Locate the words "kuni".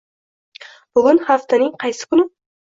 2.15-2.27